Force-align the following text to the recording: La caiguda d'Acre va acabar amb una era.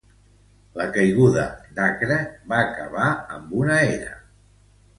La 0.79 0.87
caiguda 0.95 1.43
d'Acre 1.75 2.17
va 2.55 2.63
acabar 2.63 3.13
amb 3.39 3.55
una 3.63 3.79
era. 3.95 4.21